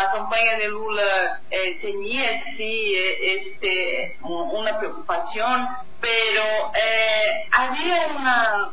la 0.00 0.12
campaña 0.12 0.56
de 0.56 0.68
Lula 0.68 1.40
eh, 1.50 1.78
tenía 1.82 2.42
sí 2.56 2.94
este, 3.22 4.16
una 4.22 4.78
preocupación, 4.78 5.68
pero 6.00 6.42
había 7.52 8.06
una, 8.16 8.70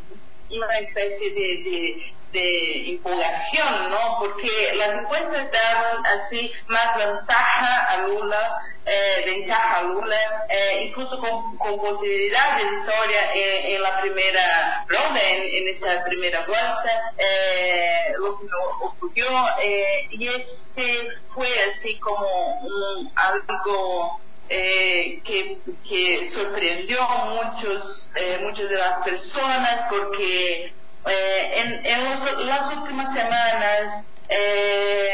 una 0.49 0.79
especie 0.79 1.31
de 1.33 2.16
impugnación, 2.33 3.89
¿no? 3.89 4.17
Porque 4.19 4.73
las 4.75 4.99
encuestas 4.99 5.51
daban 5.51 6.05
así 6.05 6.51
más 6.67 6.97
ventaja 6.97 7.91
a 7.91 8.07
Lula, 8.07 8.57
eh, 8.85 9.23
ventaja 9.25 9.77
a 9.77 9.83
Lula, 9.83 10.45
eh, 10.49 10.85
incluso 10.87 11.19
con, 11.19 11.57
posibilidad 11.57 12.57
de 12.57 12.69
victoria 12.69 13.33
en, 13.33 13.75
en 13.75 13.81
la 13.81 14.01
primera 14.01 14.85
ronda, 14.87 15.21
en, 15.21 15.67
esta 15.67 16.03
primera 16.03 16.45
vuelta, 16.45 17.13
eh, 17.17 18.13
lo 18.17 18.37
que 18.39 18.45
no 18.45 18.87
ocurrió, 18.87 19.29
eh, 19.61 20.07
y 20.11 20.27
este 20.27 21.09
fue 21.33 21.49
así 21.63 21.97
como 21.99 22.59
un, 22.61 23.11
algo 23.15 24.19
eh, 24.49 25.21
que, 25.25 25.57
que, 25.87 26.31
sorprendió 26.31 27.01
a 27.01 27.25
muchos, 27.25 28.09
eh, 28.15 28.39
muchas 28.41 28.69
de 28.69 28.77
las 28.77 29.03
personas 29.03 29.87
porque 29.89 30.73
eh, 31.09 31.59
en, 31.59 31.85
en 31.85 32.47
las 32.47 32.75
últimas 32.75 33.13
semanas, 33.13 34.05
eh, 34.29 35.09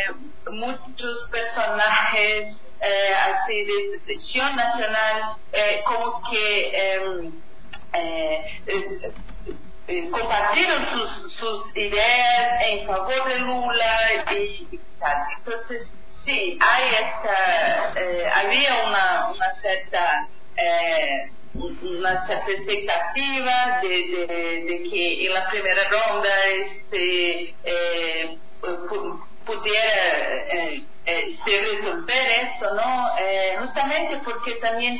muchos 0.51 1.29
personajes 1.31 2.55
eh, 2.81 3.15
así 3.15 3.63
de 3.63 3.95
expresión 3.95 4.55
nacional 4.55 5.37
como 5.85 6.21
que 6.29 6.95
em, 6.95 7.31
compartieron 10.11 10.85
sus, 10.89 11.33
sus, 11.33 11.77
ideas 11.77 12.61
en 12.65 12.87
favor 12.87 13.27
de 13.27 13.39
Lula 13.39 13.97
y, 14.31 14.79
tal. 14.99 15.17
Entonces, 15.37 15.91
sí, 16.25 16.57
hay 16.59 16.83
esta, 16.95 18.39
había 18.39 18.83
una, 18.85 19.31
una 19.31 19.53
cierta 19.61 20.27
una 21.53 22.25
cierta 22.25 22.51
expectativa 22.51 23.79
de, 23.81 24.65
de, 24.67 24.89
que 24.89 25.25
en 25.25 25.33
la 25.33 25.49
primera 25.49 25.81
ronda 25.89 26.29
este, 26.47 27.55
eh, 27.63 28.37
pudiera 29.45 30.45
eh, 30.51 30.83
eh, 31.05 31.37
se 31.43 31.61
resolver 31.61 32.31
eso, 32.31 32.73
¿no? 32.73 33.11
justamente 33.59 34.21
porque 34.23 34.53
también 34.55 34.99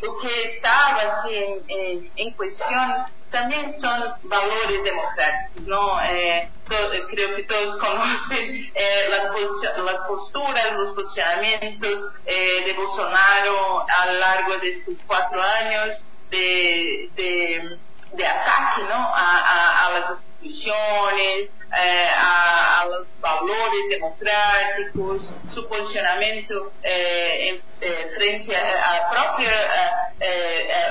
lo 0.00 0.18
que 0.18 0.44
estaba 0.54 1.24
en, 1.28 2.10
en 2.16 2.30
cuestión 2.34 3.06
también 3.30 3.78
son 3.80 4.02
valores 4.24 4.82
democráticos, 4.84 5.62
¿no? 5.66 6.00
Eh, 6.02 6.48
creo 6.66 7.36
que 7.36 7.42
todos 7.44 7.76
conocen 7.80 8.70
eh, 8.74 9.08
las, 9.10 9.84
las, 9.84 10.00
posturas, 10.08 10.72
los 10.74 10.94
posicionamientos 10.94 12.12
eh, 12.24 12.62
de 12.64 12.72
Bolsonaro 12.74 13.84
a 13.88 14.06
lo 14.06 14.18
largo 14.20 14.56
de 14.58 14.70
estos 14.70 14.94
cuatro 15.06 15.42
años 15.42 16.02
de, 16.30 17.10
de, 17.14 17.78
de 18.12 18.26
ataque, 18.26 18.82
¿no? 18.82 18.94
A, 18.94 19.38
a, 19.38 19.86
a 19.86 19.90
las 19.90 20.10
instituciones, 20.40 21.50
eh, 21.72 22.08
a, 22.16 22.82
a, 22.82 22.86
los 22.86 23.08
valores 23.20 23.88
democráticos, 23.90 25.28
su 25.52 25.66
posicionamiento 25.68 26.72
eh, 26.82 27.60
eh, 27.80 28.10
frente 28.16 28.56
a, 28.56 28.92
a 28.92 29.10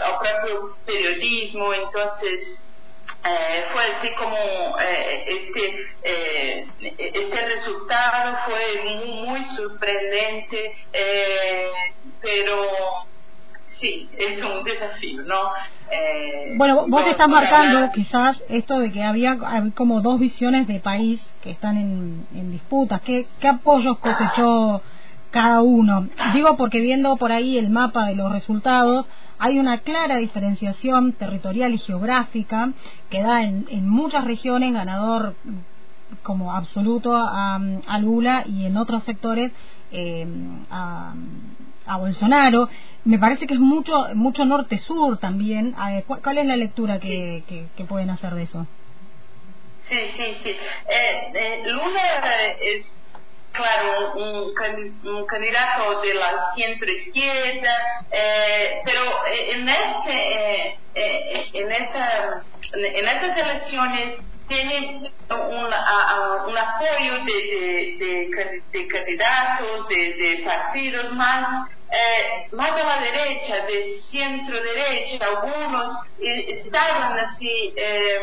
al 0.06 0.20
propio 0.20 0.76
periodismo. 0.86 1.74
Entonces, 1.74 2.62
fue 3.72 3.84
así 3.84 4.14
como 4.16 4.78
este, 4.80 5.88
este 6.98 7.46
resultado 7.46 8.38
fue 8.46 8.82
muy, 8.84 9.12
muy 9.26 9.46
sorprendente, 9.56 10.76
pero 12.22 13.08
sí, 13.80 14.10
es 14.18 14.44
un 14.44 14.64
desafío, 14.64 15.22
¿no? 15.24 15.36
Eh, 15.92 16.56
bueno, 16.58 16.86
vos 16.88 17.06
estás 17.08 17.28
marcando 17.28 17.92
quizás 17.94 18.42
esto 18.50 18.80
de 18.80 18.92
que 18.92 19.04
había 19.04 19.38
como 19.76 20.02
dos 20.02 20.20
visiones 20.20 20.68
de 20.68 20.80
país 20.80 21.30
que 21.42 21.52
están 21.52 21.78
en, 21.78 22.28
en 22.34 22.52
disputas. 22.52 23.02
¿Qué, 23.02 23.26
¿Qué 23.40 23.48
apoyos 23.48 23.98
cosechó 24.00 24.82
cada 25.32 25.62
uno? 25.62 26.08
Digo 26.34 26.58
porque 26.58 26.80
viendo 26.80 27.18
por 27.18 27.32
ahí 27.32 27.58
el 27.58 27.70
mapa 27.70 28.06
de 28.06 28.16
los 28.16 28.32
resultados, 28.32 29.08
hay 29.38 29.60
una 29.60 29.80
clara 29.80 30.18
diferenciación 30.18 31.14
territorial 31.14 31.74
y 31.74 31.78
geográfica 31.78 32.72
que 33.10 33.22
da 33.22 33.44
en, 33.44 33.66
en 33.70 33.88
muchas 33.88 34.24
regiones 34.24 34.74
ganador 34.74 35.36
como 36.24 36.54
absoluto 36.54 37.16
a, 37.16 37.56
a 37.56 38.00
Lula 38.00 38.44
y 38.46 38.66
en 38.66 38.78
otros 38.78 39.04
sectores 39.04 39.52
eh, 39.92 40.26
a, 40.70 41.14
a 41.86 41.98
Bolsonaro. 41.98 42.70
Me 43.04 43.20
parece 43.20 43.48
que 43.48 43.54
es 43.54 43.60
mucho 43.60 44.08
mucho 44.16 44.46
norte-sur 44.46 45.18
también. 45.18 45.76
¿Cuál 46.08 46.38
es 46.38 46.46
la 46.46 46.56
lectura 46.56 47.00
que, 47.00 47.44
que, 47.76 47.84
pueden 47.86 48.10
hacer 48.10 48.34
de 48.34 48.44
eso? 48.44 48.66
Sí, 49.90 49.98
sí, 50.18 50.38
sí. 50.44 50.50
Eh, 50.50 51.32
eh, 51.34 51.64
Lula 51.66 52.56
es, 52.60 52.86
claro, 53.52 54.16
un, 54.16 55.08
un, 55.08 55.26
candidato 55.28 56.02
de 56.02 56.16
la 56.16 56.54
centro-izquierda, 56.56 58.06
eh, 58.12 58.82
pero 58.84 59.02
en, 59.28 59.70
este, 59.70 60.80
en, 60.96 61.72
esta, 61.72 62.44
en 62.74 63.08
estas 63.08 63.38
elecciones 63.38 64.16
tiene 64.48 65.12
un, 65.30 65.74
apoyo 66.58 67.20
de, 67.26 67.98
de, 68.00 68.62
de, 68.72 68.88
candidatos, 68.88 69.88
de, 69.88 70.42
partidos 70.46 71.12
más, 71.14 71.68
eh, 71.92 72.48
más 72.52 72.72
a 72.72 72.84
la 72.84 73.02
derecha, 73.02 73.66
de 73.66 74.00
centro 74.12 74.62
derecha, 74.62 75.26
algunos 75.26 75.98
eh, 76.20 76.62
estaban 76.64 77.18
así 77.20 77.74
eh, 77.76 78.20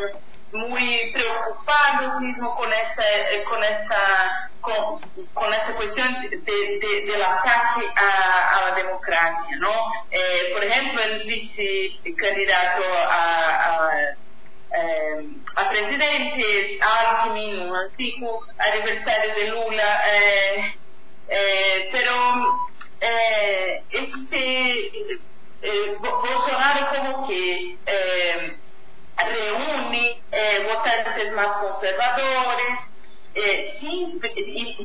muy 0.52 1.12
preocupados 1.12 2.20
mismo 2.20 2.54
con 2.54 2.70
esta, 2.72 3.02
con 3.48 3.64
esta, 3.64 4.50
con, 4.60 5.52
esta 5.54 5.74
cuestión 5.74 6.14
de, 6.30 7.02
del 7.06 7.22
ataque 7.22 7.86
a, 7.96 8.58
a, 8.58 8.70
la 8.70 8.76
democracia, 8.76 9.56
¿no? 9.58 9.70
por 10.52 10.62
ejemplo, 10.62 11.02
el 11.02 11.24
vicecandidato 11.24 12.82
a, 13.10 13.78
a 13.78 14.16
eh, 14.74 15.28
a 15.56 15.68
presidente 15.68 16.78
Alckmin, 16.80 17.60
un 17.60 17.76
antiguo 17.76 18.46
aniversario 18.58 19.34
de 19.34 19.46
Lula, 19.48 20.02
eh, 20.10 20.74
eh, 21.28 21.88
pero 21.92 22.70
eh, 23.00 23.82
este 23.90 24.86
eh, 25.62 25.96
Bolsonaro 26.00 26.88
como 26.96 27.26
que 27.26 27.76
eh, 27.86 28.56
reúne 29.16 30.22
votantes 30.66 31.32
más 31.32 31.56
conservadores, 31.58 32.78
siempre, 33.78 34.32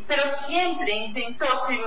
pero 0.07 0.23
siempre 0.47 0.91
intentó 0.91 1.45
se, 1.65 1.79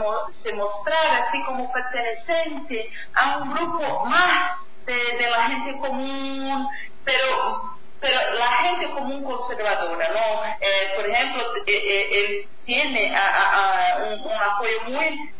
se, 0.42 0.52
mostrar 0.54 1.22
así 1.22 1.42
como 1.44 1.72
perteneciente 1.72 2.90
a 3.14 3.38
un 3.38 3.54
grupo 3.54 4.04
más 4.06 4.58
de, 4.86 4.94
de 4.94 5.30
la 5.30 5.48
gente 5.48 5.78
común, 5.78 6.68
pero 7.04 7.69
pero 8.00 8.16
la 8.34 8.50
gente 8.62 8.90
común 8.90 9.22
conservadora, 9.22 10.08
¿no? 10.08 10.44
Eh, 10.60 10.92
por 10.96 11.06
ejemplo, 11.08 11.42
eh, 11.66 11.72
eh, 11.72 12.08
él 12.12 12.46
tiene 12.64 13.08
un, 13.08 14.32
apoyo 14.32 14.80
muy, 14.86 15.32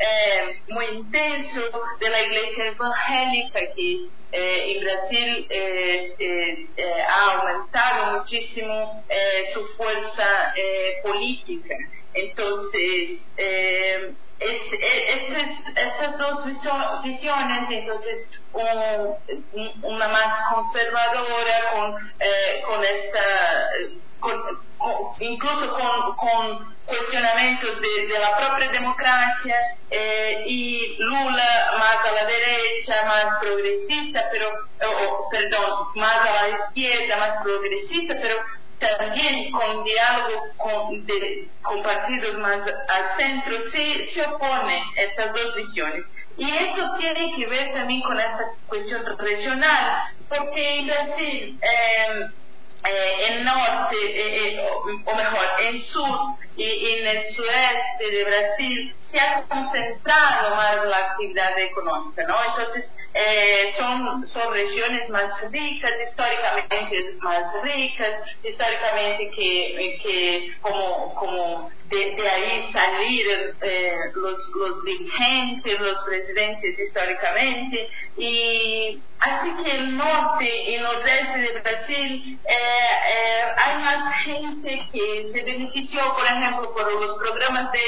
muy 0.68 0.86
intenso 0.96 1.60
de 1.98 2.10
la 2.10 2.22
iglesia 2.22 2.66
evangélica 2.66 3.60
que 3.74 4.08
en 4.32 4.84
Brasil 4.84 5.48
ha 7.08 7.32
aumentado 7.32 8.18
muchísimo 8.18 9.04
su 9.54 9.66
fuerza 9.76 10.54
política. 11.02 11.76
Entonces, 12.14 13.28
estas 14.40 16.18
dos 16.18 16.44
visiones, 17.04 17.70
entonces, 17.70 18.26
una 18.52 20.08
más 20.08 20.38
conservadora 20.52 21.70
con, 21.72 22.12
eh, 22.18 22.62
con 22.66 22.84
esta, 22.84 23.70
incluso 25.20 25.76
con, 26.16 26.80
cuestionamientos 26.86 27.80
de, 27.80 28.18
la 28.18 28.36
propia 28.36 28.68
democracia 28.72 29.56
eh, 29.90 30.42
y 30.44 30.96
Lula 30.98 31.72
más 31.78 31.96
a 32.04 32.12
la 32.12 32.24
derecha, 32.24 33.04
más 33.06 33.38
progresista, 33.40 34.28
pero, 34.32 34.50
perdón, 35.30 35.86
más 35.94 36.28
a 36.28 36.48
la 36.48 36.58
izquierda, 36.64 37.16
más 37.16 37.44
progresista, 37.44 38.16
pero 38.20 38.36
también 38.80 39.52
con 39.52 39.84
diálogo 39.84 40.42
con, 40.56 41.06
de, 41.06 41.48
con 41.62 41.82
partidos 41.82 42.38
más 42.38 42.58
al 42.88 43.16
centro, 43.16 43.56
se, 43.70 44.08
se 44.08 44.22
opone 44.26 44.82
estas 44.96 45.32
dos 45.32 45.54
visiones. 45.54 46.04
Y 46.40 46.50
eso 46.50 46.94
tiene 46.98 47.36
que 47.36 47.46
ver 47.48 47.74
también 47.74 48.00
con 48.00 48.18
esta 48.18 48.46
cuestión 48.66 49.04
regional, 49.18 50.02
porque 50.26 50.78
en 50.78 50.86
Brasil, 50.86 51.60
eh, 51.60 52.30
eh, 52.82 53.26
en 53.28 53.44
norte, 53.44 53.96
eh, 54.00 54.54
eh, 54.54 54.70
o, 55.04 55.14
mejor, 55.14 55.46
en 55.60 55.82
sur 55.82 56.18
y, 56.56 56.94
en 56.94 57.06
el 57.08 57.24
sureste 57.34 58.10
de 58.10 58.24
Brasil 58.24 58.96
se 59.10 59.20
ha 59.20 59.42
concentrado 59.46 60.56
más 60.56 60.86
la 60.86 60.96
actividad 60.96 61.58
económica, 61.58 62.24
¿no? 62.26 62.36
Entonces, 62.42 62.90
son, 63.76 64.26
son 64.28 64.52
regiones 64.54 65.10
más 65.10 65.30
ricas, 65.50 65.92
históricamente 66.08 67.16
más 67.18 67.62
ricas, 67.62 68.22
históricamente 68.42 69.30
que, 69.36 69.98
que 70.02 70.48
como, 70.62 71.14
como 71.16 71.70
de, 71.90 72.28
ahí 72.28 72.72
salir 72.72 73.26
los, 74.14 74.38
los 74.56 74.84
dirigentes, 74.84 75.80
los 75.80 75.98
presidentes 76.04 76.78
históricamente, 76.78 77.88
y 78.16 79.00
así 79.18 79.50
que 79.62 79.70
el 79.72 79.96
norte 79.96 80.70
y 80.70 80.78
nordeste 80.78 81.38
de 81.38 81.60
Brasil 81.60 82.38
eh, 82.48 83.42
hay 83.56 83.82
más 83.82 84.14
gente 84.24 84.88
que 84.92 85.30
se 85.32 85.42
benefició, 85.42 86.14
por 86.14 86.26
ejemplo, 86.26 86.72
por 86.72 86.92
los 86.92 87.18
programas 87.18 87.72
de, 87.72 87.80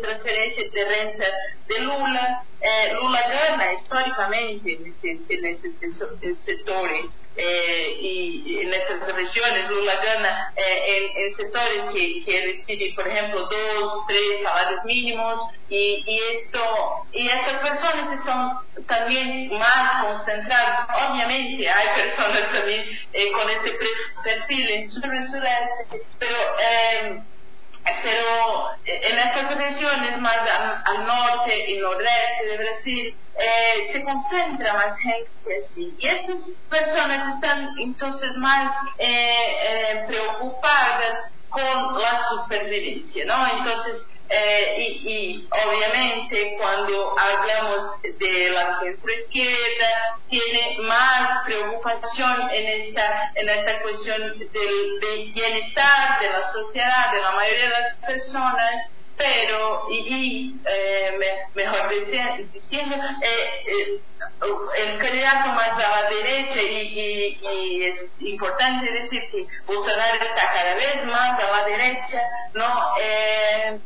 transferencia 0.00 0.64
de 0.72 0.84
renta 0.84 1.24
de 1.68 1.78
Lula. 1.80 2.44
Eh, 2.60 2.94
Lula 2.94 3.20
gana 3.28 3.72
históricamente 3.74 4.94
en 5.02 5.46
estos 5.46 6.40
sectores. 6.44 7.06
Eh, 7.36 7.96
y 8.00 8.58
en 8.60 8.74
estas 8.74 9.06
regiones 9.14 9.70
Lula 9.70 9.94
gana 10.04 10.52
eh, 10.56 11.12
en, 11.16 11.36
sectores 11.36 11.84
que, 11.92 12.24
que 12.24 12.42
reciben, 12.42 12.94
por 12.94 13.06
ejemplo, 13.06 13.48
dos, 13.48 14.04
tres 14.08 14.42
salarios 14.42 14.84
mínimos 14.84 15.50
y, 15.68 16.02
y 16.06 16.20
esto 16.34 16.60
y 17.12 17.28
estas 17.28 17.60
personas 17.60 18.18
están 18.18 18.58
también 18.86 19.48
más 19.58 20.04
concentradas. 20.04 20.88
Obviamente 20.90 21.68
hay 21.68 22.02
personas 22.02 22.52
también 22.52 22.84
eh, 23.12 23.32
con 23.32 23.48
este 23.48 23.78
perfil 24.24 24.70
en 24.70 24.90
sur 24.90 25.14
y 25.14 25.28
sureste, 25.28 26.02
pero 26.18 26.36
pero 27.84 28.70
en 28.84 29.18
estas 29.18 29.56
regiones 29.56 30.18
más 30.20 30.38
al, 30.84 31.06
norte 31.06 31.70
y 31.70 31.78
nordeste 31.78 32.46
de 32.46 32.56
Brasil 32.58 33.16
eh, 33.38 33.92
se 33.92 34.04
concentra 34.04 34.74
más 34.74 34.98
gente 34.98 35.30
así. 35.64 35.94
Y 35.98 36.06
estas 36.06 36.36
personas 36.68 37.34
están 37.34 37.68
entonces 37.80 38.36
más 38.36 38.72
eh, 38.98 39.08
eh, 39.08 40.04
preocupadas 40.06 41.30
con 41.48 42.00
la 42.00 42.20
supervivencia, 42.28 43.24
¿no? 43.24 43.46
Entonces, 43.58 44.06
y, 44.78 44.82
y, 44.82 45.48
obviamente 45.50 46.56
cuando 46.58 47.18
hablamos 47.18 48.00
de 48.02 48.50
la 48.50 48.78
centro 48.78 49.12
izquierda 49.12 50.18
tiene 50.28 50.76
más 50.82 51.44
preocupación 51.44 52.48
en 52.52 52.82
esta 52.82 53.32
en 53.34 53.48
esta 53.48 53.82
cuestión 53.82 54.38
del, 54.38 55.32
bienestar 55.32 56.20
de 56.20 56.30
la 56.30 56.52
sociedad 56.52 57.12
de 57.12 57.20
la 57.20 57.32
mayoría 57.32 57.64
de 57.64 57.70
las 57.70 57.96
personas 58.06 58.90
pero 59.16 59.86
y, 59.90 60.54
eh, 60.64 61.18
mejor 61.54 61.90
diciendo 62.52 62.96
eh, 63.22 63.50
eh, 63.66 64.00
el 64.78 64.98
candidato 64.98 65.48
más 65.50 65.72
a 65.72 66.02
la 66.02 66.10
derecha 66.10 66.62
y, 66.62 67.38
y, 67.42 67.84
es 67.84 68.10
importante 68.20 68.90
decir 68.90 69.20
que 69.30 69.46
Bolsonaro 69.66 70.24
está 70.24 70.52
cada 70.54 70.74
vez 70.74 71.04
más 71.04 71.38
a 71.38 71.50
la 71.50 71.64
derecha 71.64 72.22
no 72.54 72.94
eh, 72.98 73.78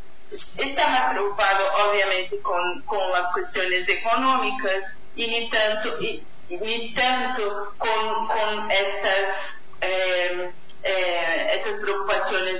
está 0.57 0.89
más 0.89 1.13
preocupado 1.13 1.67
obviamente 1.89 2.41
con, 2.41 2.83
con 2.83 3.11
las 3.13 3.33
cuestiones 3.33 3.89
económicas 3.89 4.97
y 5.17 5.27
ni 5.27 5.51
tanto, 5.51 6.01
y, 6.01 6.23
ni 6.49 6.95
tanto 6.95 7.73
con, 7.79 8.27
con 8.29 8.71
estas, 8.71 9.37
eh, 9.81 10.51
eh, 10.83 11.63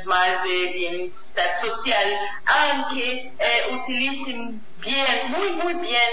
más 0.07 0.43
de 0.45 0.67
bienestar 0.73 1.61
social, 1.61 2.19
aunque 2.47 3.33
eh, 3.39 3.67
muy, 5.29 5.51
muy 5.53 5.75
bien 5.75 6.11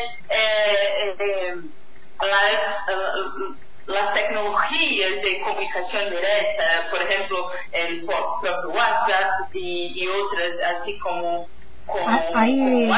las 2.19 3.70
las 3.91 4.13
tecnologías 4.13 5.21
de 5.21 5.41
comunicación 5.41 6.09
directa, 6.09 6.89
por 6.89 7.01
ejemplo, 7.01 7.51
el 7.71 8.05
propio 8.05 8.69
WhatsApp 8.69 9.53
y, 9.53 10.07
otras, 10.07 10.77
así 10.77 10.97
como 10.99 11.47
ah, 12.07 12.21
ahí 12.35 12.89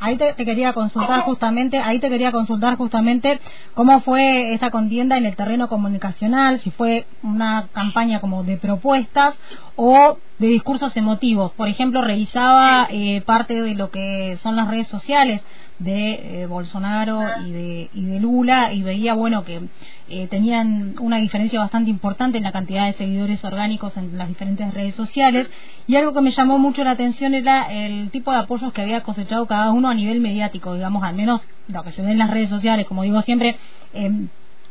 ahí 0.00 0.16
te, 0.16 0.34
quería 0.34 0.72
consultar 0.72 1.20
justamente 1.22 1.78
ahí 1.78 1.98
te 1.98 2.08
quería 2.08 2.32
consultar 2.32 2.76
justamente 2.76 3.40
cómo 3.74 4.00
fue 4.00 4.52
esta 4.52 4.70
contienda 4.70 5.16
en 5.16 5.26
el 5.26 5.36
terreno 5.36 5.68
comunicacional 5.68 6.60
si 6.60 6.70
fue 6.70 7.06
una 7.22 7.68
campaña 7.72 8.20
como 8.20 8.42
de 8.42 8.58
propuestas 8.58 9.34
o 9.76 10.18
de 10.38 10.46
discursos 10.48 10.96
emotivos. 10.96 11.52
Por 11.52 11.68
ejemplo 11.68 12.02
revisaba 12.02 12.86
eh, 12.90 13.22
parte 13.22 13.62
de 13.62 13.74
lo 13.74 13.90
que 13.90 14.38
son 14.42 14.56
las 14.56 14.68
redes 14.68 14.88
sociales 14.88 15.42
de 15.78 16.42
eh, 16.42 16.46
Bolsonaro 16.46 17.20
y 17.44 17.50
de, 17.50 17.90
y 17.92 18.04
de 18.04 18.20
Lula 18.20 18.72
y 18.72 18.82
veía 18.82 19.14
bueno 19.14 19.44
que 19.44 19.68
eh, 20.08 20.26
tenían 20.28 20.94
una 21.00 21.18
diferencia 21.18 21.60
bastante 21.60 21.90
importante 21.90 22.38
en 22.38 22.44
la 22.44 22.52
cantidad 22.52 22.86
de 22.86 22.94
seguidores 22.94 23.44
orgánicos 23.44 23.96
en 23.96 24.16
las 24.16 24.28
diferentes 24.28 24.72
redes 24.72 24.94
sociales. 24.94 25.50
Y 25.86 25.96
algo 25.96 26.12
que 26.12 26.20
me 26.20 26.30
llamó 26.30 26.58
mucho 26.58 26.84
la 26.84 26.92
atención 26.92 27.34
era 27.34 27.72
el 27.72 28.10
tipo 28.10 28.30
de 28.30 28.38
apoyos 28.38 28.72
que 28.72 28.82
había 28.82 29.02
cosechado 29.02 29.46
cada 29.46 29.70
uno 29.70 29.88
a 29.88 29.94
nivel 29.94 30.20
mediático 30.20 30.74
digamos 30.74 31.02
al 31.02 31.14
menos 31.14 31.42
lo 31.68 31.82
que 31.82 31.92
se 31.92 32.02
ve 32.02 32.12
en 32.12 32.18
las 32.18 32.30
redes 32.30 32.50
sociales 32.50 32.86
como 32.86 33.02
digo 33.02 33.20
siempre 33.22 33.56
eh, 33.92 34.10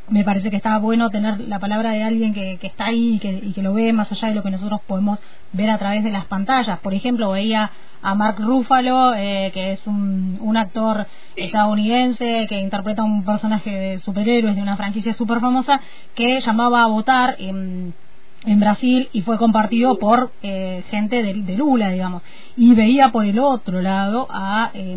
me 0.08 0.24
parece 0.24 0.52
que 0.52 0.58
está 0.58 0.78
bueno 0.78 1.10
tener 1.10 1.40
la 1.42 1.60
palabra 1.60 1.92
de 1.92 2.04
alguien 2.04 2.34
que, 2.34 2.58
que 2.58 2.68
está 2.68 2.86
ahí 2.86 3.16
y 3.16 3.20
que, 3.20 3.32
y 3.32 3.54
que, 3.54 3.62
lo 3.62 3.74
ve 3.74 3.92
más 3.94 4.12
allá 4.12 4.28
de 4.28 4.36
lo 4.36 4.44
que 4.44 4.52
nosotros 4.52 4.82
podemos 4.88 5.20
ver 5.54 5.70
a 5.70 5.78
través 5.78 6.04
de 6.04 6.12
las 6.12 6.26
pantallas. 6.26 6.80
Por 6.80 6.94
ejemplo, 6.94 7.32
veía 7.32 7.72
a 8.02 8.14
Mark 8.14 8.38
Ruffalo, 8.40 9.16
eh, 9.16 9.52
que 9.54 9.74
es 9.74 9.88
un, 9.88 10.38
un 10.42 10.58
actor 10.58 11.08
estadounidense 11.36 12.46
que 12.48 12.60
interpreta 12.60 13.04
un 13.04 13.26
personaje 13.26 13.72
de 13.72 14.00
superhéroes 14.00 14.56
de 14.56 14.62
una 14.62 14.78
franquicia 14.78 15.14
súper 15.16 15.40
famosa, 15.40 15.82
que 16.14 16.40
llamaba 16.42 16.84
a 16.84 16.88
votar 16.88 17.36
en, 17.40 17.94
en 18.46 18.60
Brasil 18.60 19.10
y 19.14 19.22
fue 19.22 19.38
compartido 19.38 19.98
por 19.98 20.32
eh, 20.42 20.84
gente 20.90 21.24
de, 21.24 21.34
de, 21.34 21.58
Lula, 21.58 21.90
digamos. 21.90 22.24
Y 22.56 22.74
veía 22.74 23.12
por 23.12 23.26
el 23.26 23.40
otro 23.40 23.82
lado 23.82 24.28
a 24.30 24.72
eh, 24.74 24.96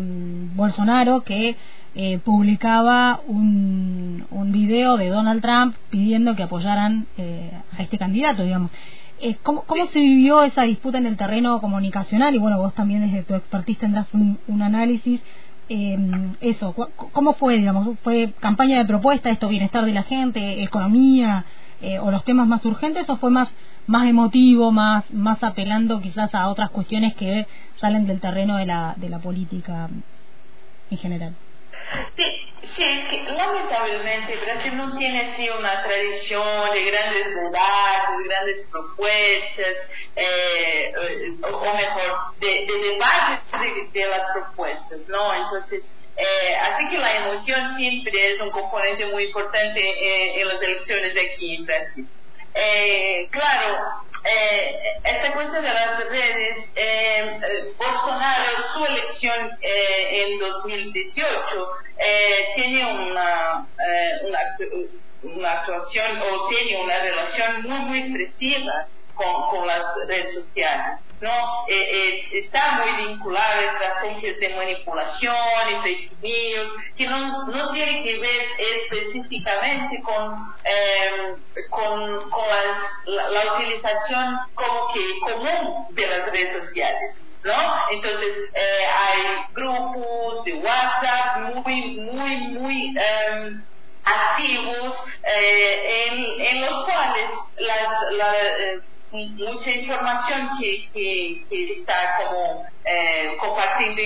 Bolsonaro 0.55 1.21
que 1.21 1.55
eh, 1.95 2.19
publicaba 2.19 3.21
un, 3.27 4.25
un 4.29 4.51
video 4.51 4.97
de 4.97 5.09
Donald 5.09 5.41
Trump 5.41 5.75
pidiendo 5.89 6.35
que 6.35 6.43
apoyaran 6.43 7.07
eh, 7.17 7.51
a 7.77 7.81
este 7.81 7.97
candidato, 7.97 8.43
digamos. 8.43 8.71
Eh, 9.21 9.35
¿cómo, 9.43 9.63
¿Cómo 9.63 9.85
se 9.87 9.99
vivió 9.99 10.43
esa 10.43 10.63
disputa 10.63 10.97
en 10.97 11.05
el 11.05 11.17
terreno 11.17 11.59
comunicacional? 11.59 12.33
Y 12.35 12.39
bueno, 12.39 12.57
vos 12.57 12.73
también 12.73 13.01
desde 13.01 13.23
tu 13.23 13.35
expertise 13.35 13.79
tendrás 13.79 14.07
un, 14.13 14.39
un 14.47 14.61
análisis. 14.61 15.19
Eh, 15.67 15.97
eso, 16.41 16.73
¿cómo 17.11 17.33
fue, 17.33 17.57
digamos? 17.57 17.99
¿Fue 17.99 18.33
campaña 18.39 18.77
de 18.77 18.85
propuesta, 18.85 19.29
esto, 19.29 19.49
bienestar 19.49 19.85
de 19.85 19.93
la 19.93 20.03
gente, 20.03 20.63
economía, 20.63 21.45
eh, 21.81 21.99
o 21.99 22.11
los 22.11 22.23
temas 22.25 22.47
más 22.47 22.65
urgentes, 22.65 23.09
o 23.09 23.17
fue 23.17 23.29
más, 23.29 23.53
más 23.87 24.07
emotivo, 24.07 24.71
más, 24.71 25.09
más 25.11 25.43
apelando 25.43 26.01
quizás 26.01 26.33
a 26.35 26.49
otras 26.49 26.69
cuestiones 26.71 27.15
que 27.15 27.47
salen 27.75 28.05
del 28.05 28.19
terreno 28.19 28.57
de 28.57 28.65
la, 28.65 28.93
de 28.97 29.09
la 29.09 29.19
política 29.19 29.89
en 30.91 30.97
general? 30.97 31.35
Sí, 32.15 32.23
sí, 32.75 32.83
es 32.83 33.07
que 33.07 33.23
lamentablemente 33.31 34.37
Brasil 34.37 34.77
no 34.77 34.95
tiene 34.97 35.31
así 35.31 35.49
una 35.49 35.81
tradición 35.83 36.71
de 36.73 36.91
grandes 36.91 37.25
debates, 37.25 38.17
de 38.17 38.23
grandes 38.25 38.67
propuestas, 38.69 39.75
eh, 40.15 40.93
o 41.43 41.73
mejor, 41.73 42.39
de, 42.39 42.47
de 42.67 42.89
debates 42.89 43.93
de, 43.93 44.05
las 44.05 44.31
propuestas, 44.33 45.07
¿no? 45.07 45.33
Entonces, 45.33 45.83
eh, 46.17 46.55
así 46.55 46.89
que 46.89 46.97
la 46.97 47.15
emoción 47.17 47.77
siempre 47.77 48.33
es 48.33 48.41
un 48.41 48.51
componente 48.51 49.05
muy 49.07 49.25
importante 49.25 49.79
eh, 49.79 50.41
en 50.41 50.47
las 50.47 50.61
elecciones 50.61 51.13
de 51.13 51.21
aquí 51.21 51.55
en 51.55 51.65
Brasil. 51.65 52.07
Eh, 52.53 53.27
claro, 53.31 53.79
eh, 54.23 54.75
esta 55.03 55.33
cuestión 55.33 55.63
de 55.63 55.73
las 55.73 56.03
redes, 56.09 56.69
eh, 56.75 57.73
Bolsonaro, 57.77 58.63
su 58.73 58.85
elección 58.85 59.51
en 59.61 60.39
2018, 60.39 61.69
eh, 61.97 62.47
tiene 62.55 62.91
una, 62.91 63.67
una, 64.23 64.39
una, 65.23 65.51
actuación 65.51 66.21
o 66.21 66.47
tiene 66.49 66.83
una 66.83 66.99
relación 66.99 67.63
muy, 67.63 67.79
muy 67.79 67.99
expresiva 67.99 68.87
con, 69.15 69.49
con 69.49 69.67
las 69.67 69.83
redes 70.07 70.33
sociales. 70.33 70.99
¿No? 71.21 71.65
Eh, 71.67 71.75
eh, 71.75 72.29
está 72.33 72.83
muy 72.83 73.07
vinculada 73.07 73.59
a 73.59 73.73
estrategias 73.73 74.39
de 74.39 74.49
manipulación 74.55 75.35
y 75.85 76.09
news, 76.21 76.71
que 76.95 77.07
no, 77.07 77.45
no 77.47 77.71
tiene 77.73 78.03
que 78.03 78.19
ver 78.19 78.47
específicamente 78.57 80.01
con, 80.01 80.53
eh, 80.63 81.35
con, 81.69 82.29
con 82.29 82.47
la, 83.05 83.53
utilización 83.53 84.37
como 84.55 84.93
que 84.93 85.19
común 85.19 85.87
de 85.91 86.07
las 86.07 86.31
redes 86.31 86.63
sociales. 86.65 87.15
¿No? 87.41 87.55
Entonces, 87.91 88.35
eh, 88.53 88.85
hay 88.85 89.45
grupos 89.53 90.43
de 90.43 90.55
WhatsApp 90.55 91.55
muy, 91.55 91.91
muy, 92.01 92.37
muy 92.49 92.95
activos 94.03 95.03
en, 95.23 96.41
en, 96.41 96.61
los 96.61 96.83
cuales 96.83 97.29
las, 97.57 98.11
la, 98.11 98.33
mucha 99.11 99.71
información 99.71 100.49
que, 100.59 100.89
que, 100.93 101.45
que 101.49 101.71
está 101.73 102.17
como 102.17 102.65
eh, 102.85 103.35
compartiendo 103.39 104.01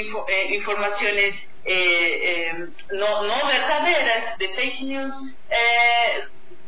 informaciones 0.50 1.36
eh, 1.65 2.67
no, 2.91 3.24
no 3.24 3.48
verdaderas 3.48 4.38
de 4.38 4.50
fake 4.50 4.81
news 4.81 5.15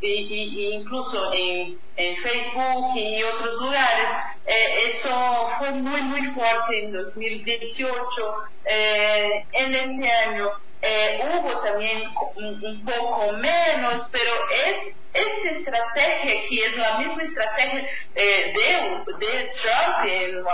y, 0.01 0.73
incluso 0.73 1.33
en, 1.33 1.79
en, 1.95 2.17
Facebook 2.17 2.95
y 2.95 3.23
otros 3.23 3.61
lugares. 3.61 4.07
Eh, 4.45 4.91
eso 4.91 5.49
fue 5.57 5.71
muy, 5.71 6.01
muy 6.01 6.21
fuerte 6.33 6.85
en 6.85 6.93
2018. 6.93 8.35
Eh, 8.65 9.45
en 9.53 9.75
este 9.75 10.11
año 10.11 10.51
eh, 10.81 11.19
hubo 11.23 11.59
también 11.61 12.03
un, 12.35 12.85
poco 12.85 13.31
menos, 13.33 14.07
pero 14.11 14.31
es 14.51 14.95
esta 15.13 15.49
estrategia 15.49 16.41
que 16.49 16.65
es 16.65 16.75
la 16.77 16.97
misma 16.97 17.23
estrategia 17.23 17.87
de, 18.13 18.53
de, 18.53 19.51
Trump 19.61 20.45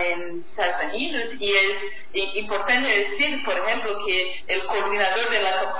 en, 0.00 0.40
Estados 0.40 0.92
Unidos 0.92 1.34
y 1.38 1.52
es 1.52 2.36
importante 2.36 2.88
decir, 2.88 3.44
por 3.44 3.56
ejemplo, 3.56 4.04
que 4.04 4.42
el 4.48 4.64
coordinador 4.66 5.30
de 5.30 5.42
la 5.42 5.74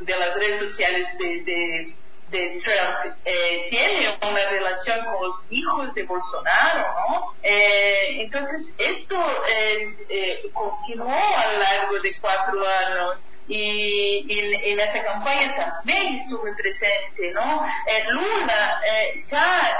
de 0.00 0.16
las 0.16 0.34
redes 0.36 0.60
sociales 0.70 1.18
de 1.18 1.94
de 2.32 2.60
Trump 2.64 3.14
eh, 3.24 3.66
tiene 3.70 4.18
una 4.22 4.48
relación 4.48 5.04
con 5.04 5.28
los 5.28 5.36
hijos 5.50 5.94
de 5.94 6.02
Bolsonaro, 6.04 6.86
¿no? 7.08 7.34
Eh, 7.42 8.22
entonces, 8.22 8.72
esto 8.78 9.16
eh, 9.48 10.50
continuó 10.52 11.12
a 11.12 11.52
lo 11.52 11.58
largo 11.58 12.00
de 12.00 12.18
cuatro 12.20 12.66
años 12.66 13.18
y, 13.54 14.70
en 14.70 14.80
esta 14.80 15.04
campaña 15.04 15.54
también 15.54 16.16
estuve 16.16 16.54
presente, 16.54 17.32
¿no? 17.34 17.66
Eh, 17.86 18.04
Lula 18.10 18.80
eh, 18.86 19.24
ya 19.30 19.78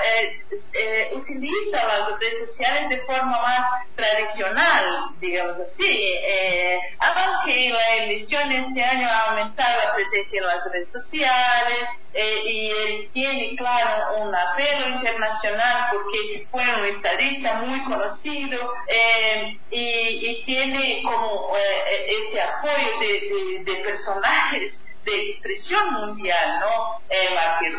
eh, 0.75 1.11
utiliza 1.15 1.85
las 1.85 2.21
redes 2.21 2.49
sociales 2.49 2.89
de 2.91 2.99
forma 3.03 3.41
más 3.41 3.87
tradicional, 3.97 5.07
digamos 5.21 5.57
así, 5.61 6.21
aunque 6.99 7.71
la 7.71 7.95
elección 8.05 8.53
este 8.53 8.85
año 8.85 9.09
ha 9.09 9.31
aumentado 9.31 9.85
la 9.85 9.95
presencia 9.95 10.39
en 10.39 10.47
las 10.47 10.65
redes 10.71 10.91
sociales 10.91 11.79
y 12.15 12.71
él 12.71 13.11
tiene, 13.15 13.57
claro, 13.57 14.23
un 14.23 14.35
apelo 14.35 14.97
internacional 14.97 15.89
porque 15.93 16.47
fue 16.51 16.63
un 16.63 16.85
estadista 16.87 17.55
muy 17.55 17.83
conocido 17.85 18.73
y, 19.71 20.43
tiene 20.45 21.03
como 21.05 21.55
ese 21.57 22.41
apoyo 22.41 22.99
de, 23.01 23.62
personajes 23.65 24.79
de 25.05 25.31
expresión 25.31 25.95
mundial, 25.95 26.61
¿no? 26.61 27.01
Eh, 27.09 27.31
Martín 27.35 27.79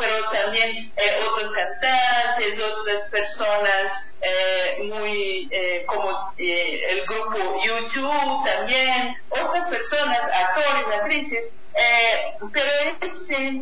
pero 0.00 0.28
también 0.30 0.92
eh, 0.96 1.20
otros 1.24 1.52
cantantes, 1.52 2.60
otras 2.60 3.08
personas 3.10 3.92
eh, 4.26 4.82
muy, 4.84 5.48
eh, 5.50 5.84
como 5.86 6.32
eh, 6.38 6.80
el 6.92 7.04
grupo 7.04 7.62
YouTube 7.62 8.44
también, 8.44 9.14
otras 9.28 9.68
personas, 9.68 10.18
actores, 10.32 10.98
actrices, 10.98 11.52
pero 12.52 12.70
ese 13.00 13.60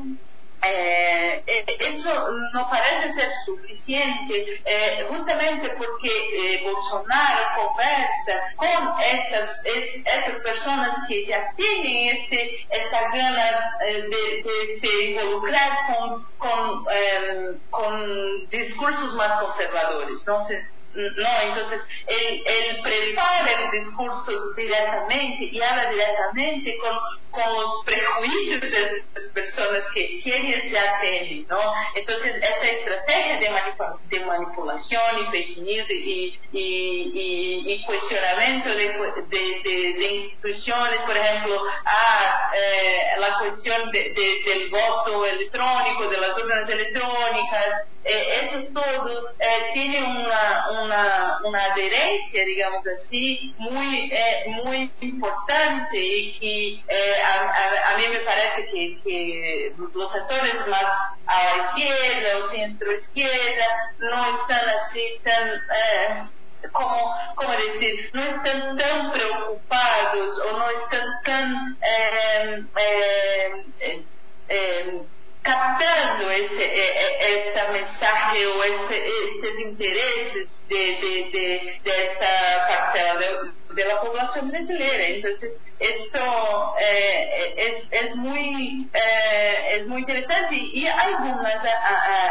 eh, 0.64 1.42
eh, 1.46 1.76
eso 1.80 2.28
no 2.52 2.70
parece 2.70 3.12
ser 3.14 3.30
suficiente 3.44 4.60
eh, 4.64 5.06
justamente 5.08 5.70
porque 5.70 6.60
Bolsonaro 6.62 7.42
conversa 7.56 8.40
con 8.56 9.02
estas, 9.02 9.50
estas 9.64 10.40
personas 10.42 10.96
que 11.08 11.26
ya 11.26 11.52
tienen 11.56 12.16
este, 12.16 12.66
esta 12.70 13.02
gana 13.10 13.76
de, 13.80 14.02
de, 14.02 14.80
se 14.80 15.04
involucrar 15.06 15.70
con, 15.88 16.26
con, 16.38 16.84
em, 16.92 17.58
con 17.70 18.48
discursos 18.48 19.14
más 19.14 19.40
conservadores. 19.40 20.24
¿no? 20.26 20.46
No, 20.94 21.28
entonces 21.42 21.80
él, 22.06 22.80
prepara 22.82 23.50
el 23.50 23.80
discurso 23.80 24.52
directamente 24.54 25.44
y 25.50 25.62
habla 25.62 25.90
directamente 25.90 26.76
con, 26.78 26.98
con 27.30 27.54
los 27.54 27.84
prejuicios 27.86 28.60
de 28.60 28.68
las 29.14 29.32
personas 29.32 29.82
que, 29.94 30.20
que 30.22 30.68
ya 30.68 31.00
tienen, 31.00 31.46
¿no? 31.48 31.58
Entonces, 31.94 32.36
esa 32.36 32.70
estrategia 32.70 33.38
de, 33.38 34.18
de 34.18 34.24
manipulación 34.24 35.18
y 35.20 35.30
fake 35.30 35.58
news 35.58 35.90
y, 35.90 36.38
y, 36.52 37.72
y, 37.72 37.84
cuestionamiento 37.86 38.68
de, 38.68 38.88
de, 39.28 39.92
de, 39.98 40.06
instituciones, 40.14 41.00
por 41.06 41.16
ejemplo, 41.16 41.62
a 41.86 42.50
eh, 42.54 43.18
la 43.18 43.38
cuestión 43.38 43.90
del 43.90 44.68
voto 44.68 45.24
electrónico, 45.24 46.08
de 46.08 46.16
las 46.18 46.36
urnas 46.36 46.68
electrónicas, 46.68 47.86
eh, 48.04 48.40
eso 48.42 48.58
todo 48.74 49.30
eh, 49.38 49.70
tiene 49.74 50.02
una, 50.02 50.61
una, 50.72 51.38
una, 51.44 51.64
adherencia, 51.64 52.44
digamos 52.44 52.82
así, 52.86 53.54
muy, 53.58 54.10
eh, 54.12 54.44
muy 54.64 54.90
importante 55.00 55.98
y 55.98 56.32
que 56.38 56.74
eh, 56.88 57.22
a, 57.22 57.92
a, 57.92 57.96
mí 57.96 58.04
me 58.08 58.20
parece 58.20 58.66
que, 58.66 59.00
que, 59.04 59.72
los 59.94 60.14
actores 60.14 60.66
más 60.68 60.84
a 61.26 61.42
la 61.44 61.64
izquierda 61.66 62.38
o 62.38 62.50
centro 62.50 62.92
izquierda 62.92 63.94
no 63.98 64.40
están 64.40 64.68
así 64.68 65.20
tan... 65.24 65.48
Eh, 65.48 66.28
como, 66.70 67.14
como 67.34 67.52
decir, 67.52 68.10
no 68.12 68.22
están 68.22 68.76
tan 68.76 69.12
preocupados 69.12 70.38
o 70.38 70.58
no 70.58 70.70
están 70.70 71.06
tan 71.24 71.78
eh, 71.82 72.64
eh, 72.76 74.04
eh, 74.48 75.02
captando 75.42 76.30
esse, 76.30 76.62
essa 76.62 77.72
mensagem 77.72 78.46
ou 78.46 78.64
esse, 78.64 78.94
esses 78.94 79.58
interesses 79.58 80.48
de, 80.68 80.96
de, 80.96 81.30
de, 81.30 81.80
dessa 81.82 82.66
parcela 82.66 83.52
da 83.74 83.96
população 83.96 84.48
brasileira. 84.48 85.10
Então, 85.10 85.30
isso 85.32 86.74
é, 86.78 87.66
é, 87.66 87.82
é, 87.90 88.14
muito, 88.14 88.96
é, 88.96 89.76
é 89.76 89.84
muito 89.84 90.10
interessante 90.10 90.54
e 90.74 90.88
algumas, 90.88 91.60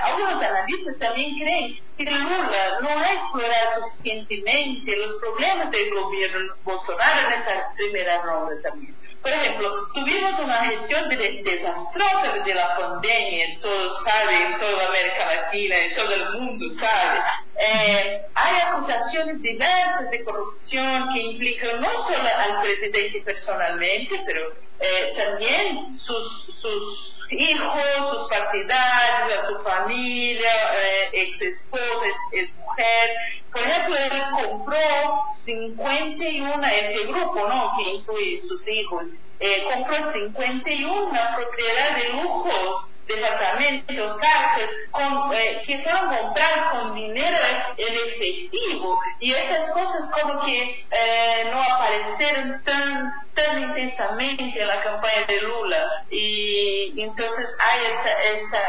alguns 0.04 0.42
analistas 0.42 0.98
também 0.98 1.38
creem 1.40 1.82
que 1.98 2.06
Lula 2.06 2.82
não 2.82 3.04
é 3.04 3.16
explorado 3.16 3.90
suficientemente 3.90 4.96
os 4.96 5.20
problemas 5.20 5.70
do 5.70 5.90
governo 5.90 6.56
Bolsonaro 6.64 7.30
nessa 7.30 7.74
primeira 7.76 8.22
ronda 8.22 8.56
também. 8.62 8.96
Por 9.22 9.32
ejemplo, 9.32 9.88
tuvimos 9.94 10.40
una 10.40 10.66
gestión 10.66 11.08
desastrosa 11.10 12.40
de 12.44 12.56
la 12.56 12.76
pandemia, 12.76 13.60
todos 13.62 14.04
saben, 14.04 14.54
en 14.54 14.60
toda 14.60 14.88
América 14.88 15.36
Latina, 15.36 15.78
en 15.78 15.96
todo 15.96 16.12
el 16.12 16.30
mundo 16.34 16.66
sabe. 16.80 17.20
Eh, 17.60 18.22
hay 18.34 18.62
acusaciones 18.62 19.40
diversas 19.44 20.10
de 20.10 20.24
corrupción 20.24 21.14
que 21.14 21.20
implican 21.22 21.82
no 21.82 21.92
solo 22.08 22.30
al 22.36 22.62
presidente 22.62 23.22
personalmente, 23.22 24.24
pero 24.26 24.42
eh, 24.80 25.14
también 25.16 25.96
sus, 26.00 26.46
sus 26.60 27.21
hijos, 27.32 27.82
sus 28.12 28.30
partidarios, 28.30 29.40
a 29.40 29.48
su 29.48 29.64
familia, 29.64 30.54
eh, 30.74 31.10
ex 31.14 31.42
esposa, 31.42 32.06
ex 32.34 32.54
mujer. 32.56 33.10
Por 33.52 33.62
ejemplo, 33.62 33.96
él 33.98 34.24
compró 34.32 35.24
51, 35.46 36.66
ese 36.66 37.06
grupo, 37.08 37.48
¿no? 37.48 37.74
Que 37.78 37.90
incluye 37.92 38.42
sus 38.42 38.68
hijos, 38.68 39.08
eh, 39.40 39.64
compró 39.74 40.12
51 40.12 41.10
propiedades 41.36 42.04
de 42.04 42.10
lujo 42.22 42.91
departamentos, 43.08 44.18
casas 44.18 44.70
con, 44.92 45.34
eh, 45.34 45.62
que 45.66 45.76
estaban 45.76 46.16
compradas 46.16 46.72
con 46.72 46.96
dinero 46.96 47.38
en 47.78 47.94
efectivo. 47.94 49.00
Y 49.20 49.34
esas 49.34 49.72
cosas 49.72 50.10
como 50.12 50.44
que 50.46 50.86
eh, 50.92 51.50
no 51.52 51.62
aparecieron 51.62 52.62
tan, 52.64 53.12
tan 53.34 53.62
intensamente 53.62 54.62
en 54.62 54.68
la 54.68 54.82
campaña 54.82 55.26
de 55.28 55.42
Lula. 55.42 56.06
Y 56.10 57.02
entonces 57.02 57.48
hay 57.60 57.80
esa, 57.86 58.12
esa, 58.24 58.62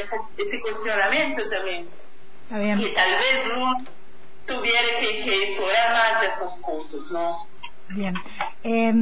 esa 0.00 0.16
ese 0.36 0.60
cuestionamiento 0.60 1.48
también. 1.48 1.88
Que 2.78 2.88
tal 2.90 3.10
vez 3.10 3.46
Lula 3.46 3.84
tuviera 4.46 4.98
que, 5.00 5.24
que 5.24 5.42
explorar 5.44 5.92
más 5.92 6.22
esas 6.22 6.60
cosas, 6.60 7.00
¿no? 7.10 7.53
Bien. 7.90 8.14
Eh, 8.64 8.92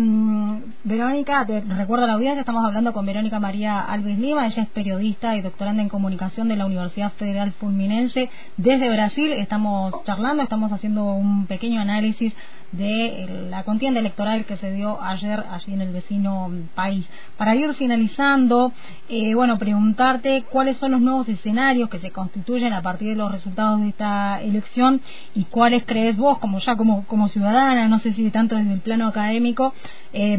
Verónica, 0.83 1.47
te 1.47 1.61
recuerdo 1.61 2.05
a 2.05 2.09
la 2.09 2.15
audiencia, 2.15 2.41
estamos 2.41 2.65
hablando 2.65 2.93
con 2.93 3.07
Verónica 3.07 3.39
María 3.39 3.81
Alves 3.81 4.19
Lima, 4.19 4.47
ella 4.47 4.65
es 4.65 4.69
periodista 4.71 5.37
y 5.37 5.41
doctoranda 5.41 5.83
en 5.83 5.89
comunicación 5.89 6.49
de 6.49 6.57
la 6.57 6.67
Universidad 6.67 7.13
Federal 7.13 7.53
Fulminense 7.53 8.29
desde 8.57 8.91
Brasil. 8.91 9.33
Estamos 9.33 9.95
charlando, 10.05 10.43
estamos 10.43 10.73
haciendo 10.73 11.15
un 11.15 11.47
pequeño 11.47 11.81
análisis 11.81 12.35
de 12.73 13.49
la 13.51 13.65
contienda 13.65 14.01
electoral 14.01 14.47
que 14.47 14.57
se 14.57 14.73
dio 14.73 15.01
ayer 15.01 15.45
allí 15.51 15.75
en 15.75 15.83
el 15.83 15.93
vecino 15.93 16.51
país. 16.75 17.09
Para 17.37 17.55
ir 17.55 17.73
finalizando, 17.75 18.73
eh, 19.09 19.35
bueno, 19.35 19.59
preguntarte 19.59 20.45
cuáles 20.51 20.79
son 20.79 20.93
los 20.93 21.01
nuevos 21.01 21.29
escenarios 21.29 21.89
que 21.91 21.99
se 21.99 22.11
constituyen 22.11 22.73
a 22.73 22.83
partir 22.83 23.11
de 23.11 23.17
los 23.17 23.31
resultados 23.31 23.81
de 23.81 23.89
esta 23.91 24.41
elección 24.41 25.03
y 25.35 25.45
cuáles 25.45 25.85
crees 25.85 26.17
vos, 26.17 26.39
como 26.39 26.59
ya 26.59 26.75
como, 26.77 27.05
como 27.07 27.29
ciudadana, 27.29 27.89
no 27.89 27.99
sé 27.99 28.13
si 28.15 28.31
tanto 28.31 28.57
desde 28.57 28.72
el 28.73 28.81
plano 28.81 29.09
académico, 29.09 29.75
eh, 30.13 30.39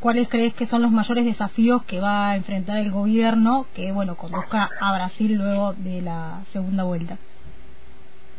¿cuáles 0.00 0.28
crees 0.28 0.54
que 0.54 0.66
son 0.66 0.82
los 0.82 0.90
mayores 0.90 1.24
desafíos 1.24 1.82
que 1.84 2.00
va 2.00 2.30
a 2.30 2.36
enfrentar 2.36 2.78
el 2.78 2.90
gobierno 2.90 3.66
que, 3.74 3.92
bueno, 3.92 4.16
conduzca 4.16 4.68
a 4.80 4.94
Brasil 4.94 5.34
luego 5.34 5.72
de 5.74 6.02
la 6.02 6.40
segunda 6.52 6.84
vuelta? 6.84 7.18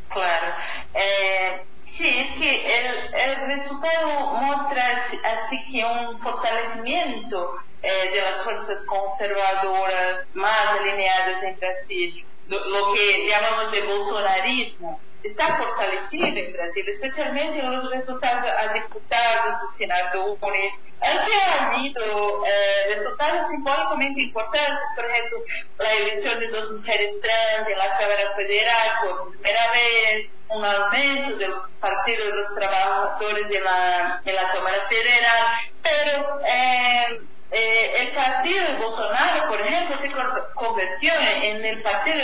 Claro. 0.09 0.47
Eh, 0.93 1.61
sí, 1.97 2.07
es 2.07 2.37
que 2.37 2.79
el, 2.79 2.85
el 3.13 3.57
resultado 3.57 4.33
muestra 4.33 4.83
así 5.23 5.59
que 5.71 5.85
un 5.85 6.19
fortalecimiento 6.19 7.51
eh, 7.81 8.11
de 8.11 8.21
las 8.21 8.43
fuerzas 8.43 8.83
conservadoras 8.85 10.27
más 10.33 10.79
alineadas 10.79 11.41
en 11.43 11.57
Brasil, 11.57 12.25
lo, 12.47 12.69
lo 12.69 12.93
que 12.93 13.27
llamamos 13.27 13.71
de 13.71 13.81
bolsonarismo, 13.83 15.01
está 15.23 15.57
fortalecido 15.57 16.25
en 16.25 16.53
Brasil, 16.53 16.89
especialmente 16.89 17.59
en 17.59 17.71
los 17.71 17.89
resultados 17.91 18.45
a 18.45 18.73
diputados 18.73 19.57
y 19.73 19.77
senadores. 19.77 20.73
Aunque 21.03 21.33
ha 21.33 21.67
habido 21.67 22.45
eh, 22.45 22.95
resultados 22.95 23.47
simbólicamente 23.49 24.21
importantes, 24.21 24.83
por 24.95 25.05
ejemplo, 25.05 25.39
la 25.79 25.93
elección 25.93 26.39
de 26.39 26.47
dos 26.49 26.71
mujeres 26.73 27.19
trans 27.21 27.67
en 27.67 27.77
la 27.77 27.97
Cámara 27.97 28.35
Federal 28.35 28.89
por 29.03 29.31
primera 29.31 29.71
vez, 29.71 30.31
un 30.49 30.63
aumento 30.63 31.37
del 31.37 31.53
Partido 31.79 32.25
de 32.25 32.35
los 32.35 32.55
Trabajadores 32.55 33.49
de 33.49 33.61
la, 33.61 34.21
la 34.23 34.51
Cámara 34.51 34.87
Federal, 34.89 35.45
pero 35.81 36.39
eh, 36.45 37.21
eh, 37.53 38.03
el 38.03 38.11
partido 38.13 38.65
de 38.65 38.75
Bolsonaro, 38.75 39.47
por 39.49 39.59
ejemplo, 39.59 39.97
se 39.97 40.09
convirtió 40.55 41.13
en 41.13 41.65
el 41.65 41.81
partido 41.81 42.15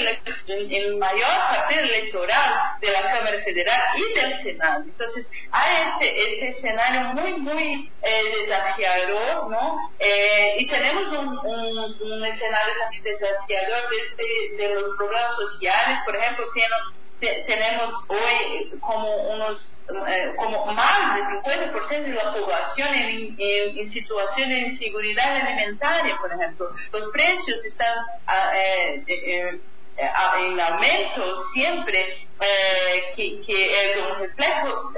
el 0.48 0.96
mayor 0.96 1.30
partido 1.50 1.82
electoral 1.82 2.78
de 2.80 2.92
la 2.92 3.02
Cámara 3.02 3.38
Federal 3.44 3.82
y 3.98 4.14
del 4.14 4.42
Senado. 4.42 4.84
Entonces, 4.84 5.28
hay 5.52 5.88
este, 5.90 6.34
este 6.34 6.50
escenario 6.58 7.02
muy, 7.14 7.34
muy 7.34 7.92
eh, 8.04 8.24
desafiador, 8.40 9.50
¿no? 9.50 9.92
Eh, 10.00 10.56
y 10.60 10.68
tenemos 10.68 11.08
un, 11.12 11.38
un, 11.40 12.26
escenario 12.26 12.74
también 12.80 13.04
desafiador 13.04 13.84
de, 13.90 14.58
de, 14.58 14.76
los 14.76 14.96
programas 14.96 15.36
sociales, 15.36 16.00
por 16.06 16.16
ejemplo, 16.16 16.46
tenemos 17.20 17.94
hoy 18.08 18.72
como 18.80 19.16
unos 19.34 19.78
eh, 19.90 20.34
como 20.36 20.66
más 20.66 21.16
del 21.16 21.24
50% 21.42 22.04
de 22.04 22.12
la 22.12 22.34
población 22.34 22.94
en, 22.94 23.36
en, 23.40 23.80
en, 23.80 23.92
situación 23.92 24.50
de 24.50 24.60
inseguridad 24.60 25.38
alimentaria, 25.38 26.18
por 26.18 26.32
ejemplo. 26.32 26.70
Los 26.92 27.10
precios 27.12 27.64
están 27.64 27.96
ah, 28.28 28.52
eh, 28.54 29.04
eh, 29.08 29.60
en 29.98 30.60
aumento 30.60 31.44
siempre, 31.54 32.28
que, 33.16 33.42
que, 33.48 33.92
es 33.92 33.98
un 33.98 34.20
reflejo, 34.20 34.92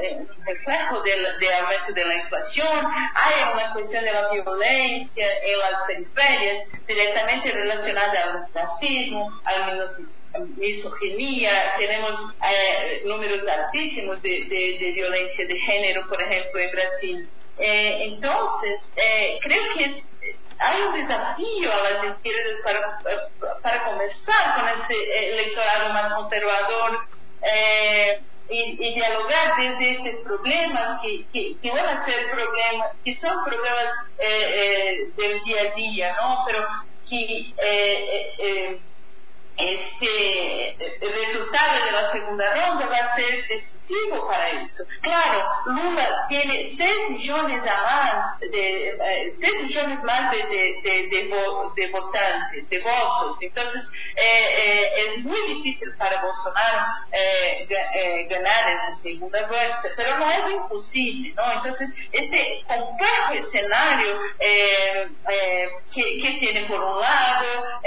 reflejo 0.46 1.02
del, 1.04 1.40
del, 1.40 1.54
aumento 1.54 1.94
de 1.94 2.06
la 2.06 2.16
inflación. 2.16 2.86
Hay 3.14 3.54
una 3.54 3.74
cuestión 3.74 4.04
de 4.04 4.12
la 4.12 4.30
violencia 4.30 5.28
en 5.44 5.60
las 5.60 5.74
periferias 5.88 6.68
directamente 6.86 7.52
relacionada 7.52 8.24
al 8.24 8.54
racismo, 8.54 9.40
al 9.46 9.68
menos 9.68 10.02
misoginia, 10.38 11.74
tenemos 11.78 12.34
eh, 12.50 13.02
números 13.06 13.48
altísimos 13.48 14.22
de, 14.22 14.46
de, 14.46 14.92
violencia 14.94 15.46
de 15.46 15.60
género, 15.60 16.08
por 16.08 16.22
ejemplo, 16.22 16.60
en 16.60 16.72
Brasil. 16.72 17.30
Eh, 17.58 17.98
entonces, 18.02 18.80
eh, 18.96 19.38
creo 19.42 19.64
que 19.76 20.04
hay 20.60 20.82
un 20.82 20.94
desafío 20.94 21.74
a 21.74 21.90
las 21.90 22.16
izquierdas 22.16 22.60
para, 22.64 23.00
para 23.62 23.86
comenzar 23.86 24.56
con 24.56 24.68
ese 24.68 25.30
electorado 25.32 25.94
más 25.94 26.14
conservador 26.14 27.00
y, 28.50 28.88
y, 28.88 28.94
dialogar 28.96 29.56
desde 29.58 29.92
estos 29.92 30.24
problemas 30.26 31.02
que, 31.02 31.26
que, 31.32 31.72
van 31.72 31.86
a 31.86 32.06
ser 32.06 32.30
problemas, 32.32 32.90
que 33.06 33.16
son 33.18 33.44
problemas 33.46 33.94
del 34.18 35.44
día 35.44 35.62
a 35.62 35.76
día, 35.76 36.16
¿no? 36.20 36.44
Pero 36.46 36.68
que 37.10 38.80
este, 39.60 40.76
resultado 41.02 41.86
de 41.86 41.92
la 41.92 42.12
segunda 42.12 42.54
ronda 42.54 42.88
va 42.88 42.98
a 42.98 43.16
ser 43.16 43.48
decisivo 43.48 44.28
para 44.28 44.50
eso. 44.50 44.84
Claro, 45.02 45.46
Lula 45.66 46.26
tiene 46.30 46.74
6 46.78 47.10
millones 47.10 47.62
a 47.68 47.82
más, 47.82 48.40
de, 48.40 48.90
eh, 48.90 49.34
6 49.40 49.64
millones 49.64 50.04
más 50.04 50.32
de, 50.32 50.44
de, 50.48 51.08
de, 51.76 51.88
votantes, 51.92 52.70
de 52.70 52.80
votos. 52.80 53.38
Entonces, 53.42 53.84
eh, 54.16 54.46
eh, 54.58 54.92
es 54.98 55.24
muy 55.24 55.42
difícil 55.48 55.92
para 55.98 56.22
Bolsonaro 56.22 56.86
eh, 57.12 58.28
ganar 58.30 58.70
esa 58.70 59.02
segunda 59.02 59.48
vuelta, 59.48 59.90
pero 59.96 60.18
no 60.18 60.30
es 60.32 60.52
imposible, 60.52 61.34
¿no? 61.36 61.52
Entonces, 61.54 61.90
este 62.12 62.64
complejo 62.68 63.48
escenario 63.48 64.20
que, 64.40 65.70
que, 65.94 66.38
tiene 66.40 66.66
por 66.66 66.82
un 66.82 67.02
lado 67.02 67.80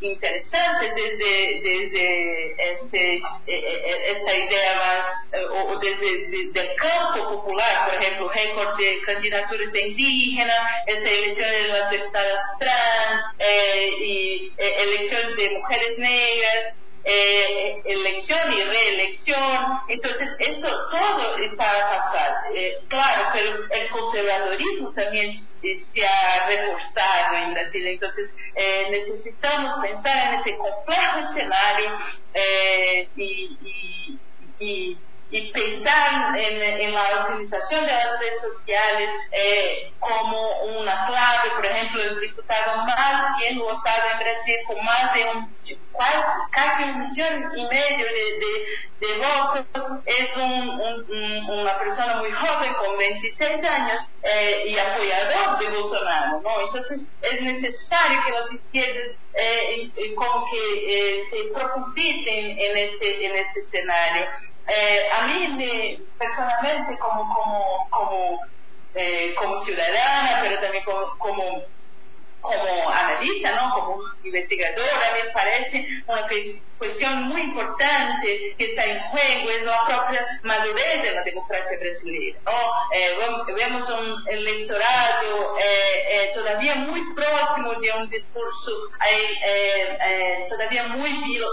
interesantes 0.00 0.94
desde, 0.94 1.60
desde 1.62 2.72
este, 2.72 3.22
esta 3.46 4.34
idea 4.34 4.76
más, 4.76 5.42
o 5.50 5.78
desde 5.78 6.28
de, 6.28 6.50
del 6.52 6.74
campo 6.76 7.28
popular, 7.28 7.90
por 7.90 8.02
ejemplo, 8.02 8.28
récord 8.28 8.76
de 8.78 8.98
candidaturas 9.04 9.72
de 9.72 9.88
indígenas, 9.88 10.60
elección 10.86 11.50
de 11.50 11.68
las 11.68 11.90
diputadas 11.90 12.58
trans, 12.58 13.24
eh, 13.38 13.90
y 14.00 14.52
eh, 14.58 14.74
elección 14.82 15.36
de 15.36 15.50
mujeres 15.50 15.98
negras, 15.98 16.74
eh, 17.08 17.80
elección 17.84 18.52
y 18.52 18.62
reelección. 18.64 19.80
Entonces, 19.88 20.28
esto 20.40 20.68
todo 20.90 21.36
está 21.38 21.88
pasar. 21.88 22.32
Eh, 22.52 22.78
claro, 22.88 23.28
pero 23.32 23.58
el 23.70 23.88
conservadorismo 23.90 24.92
también 24.92 25.40
se 25.62 26.06
ha 26.06 26.46
reforzado 26.48 27.36
en 27.36 27.54
Brasil. 27.54 27.86
Entonces, 27.86 28.30
eh, 28.56 28.88
necesitamos 28.90 29.74
pensar 29.80 30.34
en 30.34 30.40
ese 30.40 30.56
complejo 30.56 31.30
escenario 31.30 31.98
eh, 32.34 33.08
y 34.58 34.98
y 35.30 35.50
pensar 35.52 36.38
en, 36.38 36.62
en, 36.62 36.94
la 36.94 37.26
utilización 37.28 37.84
de 37.84 37.92
las 37.92 38.20
redes 38.20 38.40
sociales 38.40 39.10
eh, 39.32 39.92
como 39.98 40.60
una 40.78 41.06
clave, 41.06 41.50
por 41.56 41.66
ejemplo, 41.66 42.02
el 42.02 42.20
diputado 42.20 42.76
más 42.84 43.36
bien 43.38 43.58
votado 43.58 44.02
en 44.12 44.18
Brasil 44.20 44.56
con 44.66 44.84
más 44.84 45.14
de 45.14 45.24
un 45.24 45.56
casi 46.52 46.84
un 46.84 47.08
millón 47.08 47.50
y 47.56 47.62
medio 47.66 48.06
de, 48.06 49.06
de, 49.06 49.16
votos 49.16 50.00
es 50.04 50.36
un, 50.36 50.68
un, 50.68 51.50
una 51.50 51.78
persona 51.78 52.16
muy 52.16 52.30
joven 52.30 52.74
con 52.74 52.98
26 52.98 53.64
años 53.64 54.02
eh, 54.22 54.64
y 54.68 54.78
apoyador 54.78 55.58
de 55.58 55.68
Bolsonaro, 55.68 56.40
¿no? 56.42 56.60
Entonces 56.60 57.00
es 57.22 57.42
necesario 57.42 58.20
que 58.24 58.32
las 58.32 58.52
izquierdas 58.52 59.16
eh, 59.34 60.14
como 60.14 60.46
que 60.52 61.24
se 61.30 61.52
profundicen 61.52 62.58
en 62.58 62.76
este, 62.76 63.26
en 63.26 63.36
este 63.36 63.60
escenario. 63.60 64.26
Eh, 64.68 65.06
a 65.12 65.26
mí 65.26 65.48
me, 65.56 65.98
personalmente 66.18 66.98
como, 66.98 67.24
como, 67.34 67.88
como, 67.90 68.38
eh, 68.94 69.34
como 69.38 69.64
ciudadana, 69.64 70.40
pero 70.42 70.60
también 70.60 70.84
como, 70.84 71.06
como 71.18 71.62
como 72.46 72.90
analista, 72.90 73.52
¿no? 73.52 73.74
como 73.74 74.02
investigadora, 74.22 75.12
me 75.12 75.30
parece 75.32 75.86
una 76.06 76.26
cuestión 76.78 77.22
muy 77.24 77.42
importante 77.42 78.54
que 78.58 78.64
está 78.64 78.84
en 78.84 79.00
juego, 79.10 79.50
es 79.50 79.62
la 79.62 79.84
propia 79.86 80.26
madurez 80.42 81.02
de 81.02 81.12
la 81.12 81.22
democracia 81.22 81.78
brasileña. 81.78 82.38
¿no? 82.44 82.52
Eh, 82.92 83.16
vemos 83.54 83.88
un 83.88 84.28
electorado 84.28 85.56
eh, 85.58 86.04
eh, 86.08 86.32
todavía 86.34 86.74
muy 86.74 87.00
próximo 87.14 87.74
de 87.80 87.92
un 87.92 88.10
discurso 88.10 88.70
eh, 89.08 89.98
eh, 90.00 90.46
todavía 90.48 90.88
muy 90.88 91.10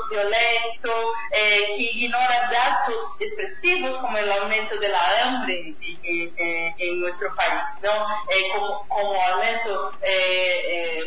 violento, 0.10 1.13
que 1.32 1.75
ignora 1.77 2.49
datos 2.51 3.06
expresivos 3.19 3.97
como 3.97 4.17
el 4.17 4.32
aumento 4.32 4.77
de 4.77 4.88
la 4.89 5.21
hambre 5.21 5.73
en, 6.03 6.75
en 6.77 6.99
nuestro 6.99 7.34
país, 7.36 7.62
¿no? 7.82 8.06
como, 8.53 8.88
como 8.88 9.23
aumento 9.25 9.91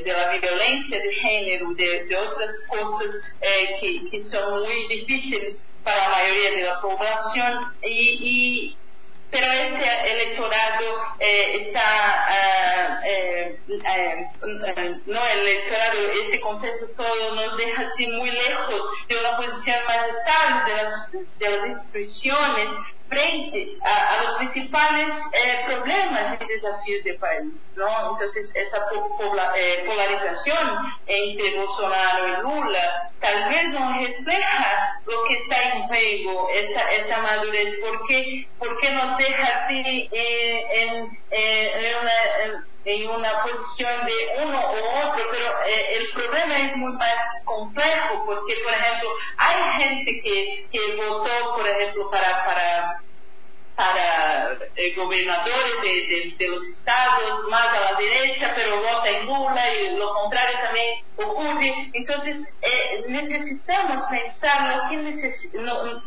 de 0.04 0.12
la 0.12 0.32
violencia 0.38 0.98
de 0.98 1.12
género, 1.14 1.72
de, 1.74 2.04
de 2.04 2.16
otras 2.16 2.50
cosas 2.68 3.14
eh, 3.40 3.76
que, 3.80 4.10
que, 4.10 4.24
son 4.24 4.60
muy 4.60 4.88
difíciles 4.88 5.56
para 5.82 5.96
la 5.98 6.08
mayoría 6.08 6.50
de 6.50 6.62
la 6.62 6.80
población. 6.80 7.72
Y, 7.82 8.18
y 8.20 8.76
pero 9.30 9.46
este 9.46 10.12
electorado 10.12 10.84
eh, 11.18 11.66
está, 11.66 12.26
uh, 12.28 13.06
eh, 13.06 13.60
eh, 13.68 14.26
no 15.06 15.26
el 15.26 15.38
electorado, 15.40 15.98
este 16.24 16.40
contexto 16.40 16.88
todo 16.96 17.34
nos 17.34 17.56
deja 17.56 17.82
así 17.82 18.06
muy 18.06 18.30
lejos 18.30 18.82
de 19.08 19.16
una 19.16 19.36
posición 19.36 19.76
más 19.86 20.08
estable 20.08 20.72
de 20.72 20.82
las, 20.82 21.12
de 21.38 21.50
las 21.50 21.66
instituciones 21.66 22.68
frente 23.08 23.78
a, 23.82 24.22
los 24.22 24.36
principales 24.38 25.08
eh, 25.32 25.64
problemas 25.66 26.38
y 26.40 26.46
desafíos 26.46 27.04
del 27.04 27.16
país. 27.18 27.52
¿no? 27.76 28.12
Entonces, 28.12 28.50
esa 28.54 28.78
eh, 29.56 29.84
polarización 29.86 30.78
entre 31.06 31.56
Bolsonaro 31.56 32.28
y 32.28 32.42
Lula 32.42 33.10
tal 33.20 33.48
vez 33.48 33.68
no 33.68 33.98
refleja 34.00 35.00
lo 35.06 35.24
que 35.24 35.34
está 35.34 35.62
en 35.62 35.85
esa, 35.96 36.90
esa 36.92 37.18
madurez, 37.18 37.78
porque, 37.80 38.46
porque 38.58 38.90
nos 38.90 39.18
deja 39.18 39.44
así 39.44 40.08
eh, 40.12 40.66
en, 40.72 41.18
en, 41.30 41.96
una, 41.96 42.12
en, 42.84 43.10
una 43.10 43.42
posición 43.42 44.06
de 44.06 44.44
uno 44.44 44.58
u 44.58 45.08
otro, 45.08 45.24
pero 45.30 45.46
el 45.66 46.10
problema 46.12 46.58
es 46.58 46.76
muy 46.76 46.92
más 46.92 47.14
complejo, 47.44 48.24
porque, 48.26 48.54
por 48.62 48.72
ejemplo, 48.72 49.10
hay 49.38 49.82
gente 49.82 50.20
que, 50.22 50.66
que 50.70 50.96
votó, 50.96 51.56
por 51.56 51.68
ejemplo, 51.68 52.10
para, 52.10 52.44
para 52.44 53.05
para 53.76 54.56
eh, 54.74 54.94
gobernadores 54.94 55.82
de, 55.82 56.34
de, 56.38 56.48
los 56.48 56.66
estados 56.66 57.44
más 57.50 57.68
a 57.68 57.92
la 57.92 57.98
derecha, 57.98 58.52
pero 58.54 58.78
vota 58.78 59.10
en 59.10 59.26
Lula 59.26 59.74
y 59.74 59.96
lo 59.96 60.14
contrario 60.14 60.58
también 60.62 61.04
ocurre. 61.16 61.90
Entonces, 61.92 62.38
eh, 62.62 63.04
necesitamos 63.06 64.08
pensar 64.08 64.76
lo 64.76 64.88
que 64.88 64.96
neces 64.96 65.52
no, 65.52 66.02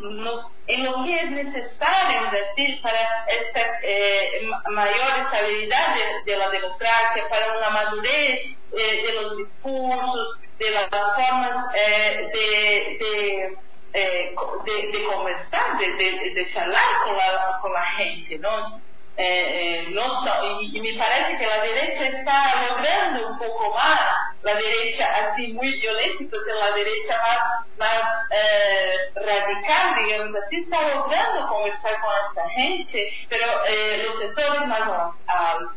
en 0.66 0.84
lo 0.84 1.04
que 1.04 1.20
es 1.20 1.30
necesario 1.30 2.30
decir 2.32 2.82
para 2.82 3.24
esta 3.28 3.60
eh, 3.84 4.48
mayor 4.70 5.10
estabilidad 5.24 5.94
de, 6.24 6.36
la 6.36 6.50
democracia, 6.50 7.28
para 7.28 7.56
una 7.56 7.70
madurez 7.70 8.56
de 8.72 9.12
los 9.14 9.36
discursos, 9.36 10.38
de 10.58 10.70
las 10.70 10.90
formas 10.90 11.72
de 11.72 13.56
eh, 13.92 14.34
de, 14.64 14.98
de, 14.98 15.04
conversar, 15.04 15.78
de, 15.78 15.92
de, 15.94 16.34
de, 16.34 16.52
charlar 16.52 17.04
con 17.04 17.16
la, 17.16 17.58
con 17.60 17.72
la 17.72 17.82
gente, 17.96 18.38
¿no? 18.38 18.80
Eh, 19.16 19.22
eh, 19.22 19.86
no 19.90 20.02
so, 20.02 20.60
y, 20.60 20.80
me 20.80 20.98
parece 20.98 21.36
que 21.36 21.46
la 21.46 21.60
derecha 21.60 22.06
está 22.06 22.68
logrando 22.68 23.28
un 23.28 23.38
poco 23.38 23.74
más, 23.74 24.00
la 24.42 24.54
derecha 24.54 25.06
así 25.14 25.52
muy 25.52 25.78
violenta, 25.78 26.16
entonces 26.20 26.54
la 26.54 26.70
derecha 26.72 27.18
más, 27.18 27.66
más 27.76 28.26
eh, 28.30 28.92
radical, 29.14 30.04
digamos 30.04 30.40
así, 30.42 30.56
está 30.60 30.94
logrando 30.94 31.48
conversar 31.48 32.00
con 32.00 32.12
esta 32.28 32.48
gente, 32.50 33.12
pero 33.28 33.46
eh, 33.66 34.02
los 34.06 34.18
sectores 34.20 34.66
más 34.66 34.80
al, 34.80 35.68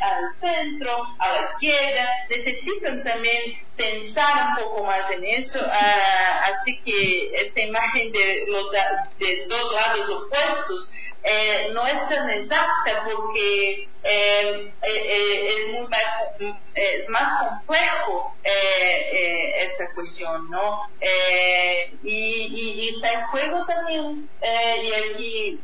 al 0.00 0.40
centro, 0.40 1.06
a 1.20 1.32
la 1.32 1.42
izquierda, 1.52 2.08
necesitan 2.30 3.04
también 3.04 3.62
pensar 3.76 4.48
un 4.48 4.64
poco 4.64 4.84
más 4.84 5.10
en 5.10 5.24
eso, 5.24 5.60
uh, 5.60 6.52
así 6.52 6.80
que 6.82 7.30
esta 7.34 7.60
imagen 7.60 8.12
de 8.12 8.44
los 8.48 8.70
de 9.18 9.46
dos 9.48 9.72
lados 9.72 10.10
opuestos 10.10 10.90
eh, 11.24 11.68
no 11.72 11.86
es 11.86 12.08
tan 12.08 12.28
exacta 12.30 13.04
porque 13.04 13.82
eh, 13.82 13.88
eh, 14.02 14.72
eh 14.82 15.48
es, 15.48 15.72
muy 15.72 15.86
más, 15.86 16.04
es 16.74 17.08
más 17.08 17.48
complejo 17.48 18.36
esta 18.42 19.94
cuestión, 19.94 20.50
¿no? 20.50 20.80
Y, 22.02 22.08
y, 22.08 22.70
y, 22.80 22.88
está 22.96 23.12
en 23.12 23.26
juego 23.28 23.64
también, 23.66 24.28
y 24.42 24.92
aquí 24.92 25.60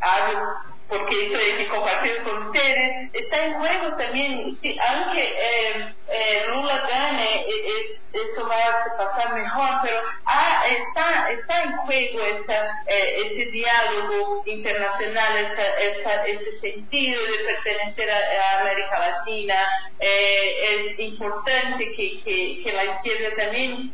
hablo 0.00 0.73
porque 0.88 1.26
estoy 1.26 1.50
aquí 1.52 1.66
compartiendo 1.66 2.24
con 2.24 2.46
ustedes, 2.48 3.10
está 3.14 3.46
en 3.46 3.54
juego 3.54 3.96
también, 3.96 4.56
si, 4.60 4.76
aunque 4.78 5.22
eh, 5.22 5.94
eh, 6.08 6.44
Lula 6.48 6.86
gane, 6.88 7.46
es, 7.46 8.06
eso 8.12 8.46
va 8.46 8.56
a 8.56 8.96
pasar 8.96 9.34
mejor, 9.34 9.70
pero 9.82 10.00
ah, 10.26 10.62
está, 10.68 11.30
está 11.30 11.62
en 11.64 11.76
juego 11.78 12.20
esta, 12.20 12.82
eh, 12.86 13.16
este 13.24 13.50
diálogo 13.50 14.42
internacional, 14.46 15.38
esta, 15.38 15.78
esta, 15.78 16.26
este 16.26 16.52
sentido 16.60 17.20
de 17.22 17.44
pertenecer 17.44 18.10
a, 18.10 18.60
América 18.60 18.98
Latina. 18.98 19.90
es 19.98 20.98
importante 20.98 21.92
que, 21.92 22.20
que, 22.22 22.62
que, 22.62 22.72
la 22.72 22.84
izquierda 22.84 23.36
también 23.36 23.92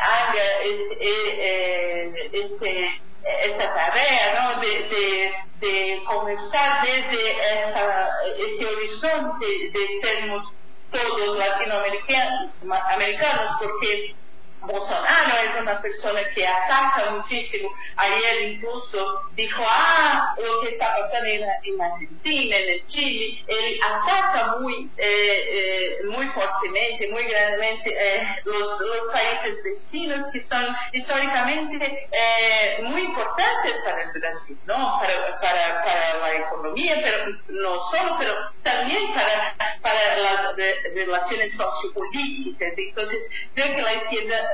haga 0.00 0.44
este, 0.62 2.12
este 2.32 3.00
esta 3.44 3.74
tarea, 3.74 4.40
¿no? 4.40 4.60
De, 4.60 4.68
de, 4.88 5.34
de 5.60 6.02
comenzar 6.04 6.82
desde 6.82 7.30
esta, 7.30 8.10
este 8.38 8.66
horizonte 8.66 9.46
de 9.46 10.00
sermos 10.00 10.52
todos 10.90 11.38
latinoamericanos, 11.38 12.50
americanos, 12.92 13.56
porque 13.60 14.14
Bolsonaro 14.62 15.36
es 15.38 15.60
una 15.60 15.80
persona 15.80 16.20
que 16.34 16.46
ataca 16.46 17.10
muchísimo. 17.10 17.70
Ayer 17.96 18.50
incluso 18.50 19.22
dijo, 19.34 19.62
ah, 19.66 20.34
lo 20.38 20.60
que 20.60 20.70
está 20.70 20.96
pasando 20.98 21.26
en, 21.26 21.42
en 21.42 21.80
Argentina, 21.80 22.56
en 22.56 22.86
Chile, 22.86 23.44
él 23.46 23.80
ataca 23.82 24.56
muy, 24.58 24.90
eh, 24.96 25.44
eh, 25.50 25.96
muy 26.06 26.26
fuertemente, 26.28 27.08
muy 27.08 27.24
grandemente 27.24 27.90
eh, 27.90 28.26
los, 28.44 28.78
países 29.12 29.56
vecinos 29.64 30.26
que 30.32 30.42
son 30.44 30.66
históricamente 30.92 32.08
eh, 32.12 32.82
muy 32.82 33.02
importantes 33.02 33.74
para 33.84 34.02
el 34.02 34.10
Brasil, 34.12 34.58
¿no? 34.66 34.98
Para, 35.00 35.40
para, 35.40 35.82
para, 35.82 36.18
la 36.18 36.34
economía, 36.34 37.00
pero 37.02 37.24
no 37.48 37.78
solo, 37.90 38.16
pero 38.18 38.34
también 38.62 39.14
para, 39.14 39.54
para 39.80 40.16
las 40.18 40.56
relaciones 40.94 41.56
sociopolíticas. 41.56 42.72
Entonces, 42.76 43.18
creo 43.54 43.76
que 43.76 43.82
la 43.82 43.94
izquierda 43.94 44.47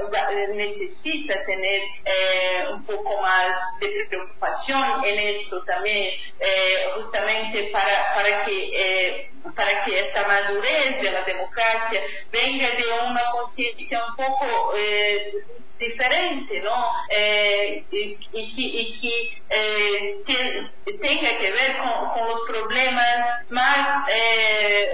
necesita 0.54 1.44
tener 1.44 1.82
eh, 2.04 2.64
un 2.72 2.84
poco 2.84 3.20
más 3.20 3.46
de 3.80 4.06
preocupación 4.08 5.04
en 5.04 5.18
esto 5.36 5.62
también, 5.64 6.14
eh, 6.40 6.88
justamente 6.96 7.70
para, 7.72 8.14
para 8.14 8.44
que 8.44 8.70
eh, 8.74 9.30
para 9.54 9.84
que 9.84 10.00
esta 10.00 10.26
madurez 10.26 11.02
de 11.02 11.10
la 11.10 11.22
democracia 11.22 12.00
venga 12.32 12.68
de 12.70 12.84
una 13.06 13.22
conciencia 13.30 14.02
un 14.06 14.16
poco 14.16 14.72
diferente, 15.78 16.60
¿no? 16.60 16.90
y, 17.90 18.16
y, 18.32 19.00
que, 19.00 19.44
tenga 21.00 21.38
que 21.38 21.50
ver 21.52 21.76
con 21.76 22.28
los 22.28 22.40
problemas 22.46 23.50
más 23.50 24.06